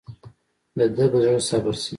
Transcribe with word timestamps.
دده 0.77 1.05
به 1.11 1.17
زړه 1.23 1.41
صبر 1.49 1.73
شي. 1.81 1.89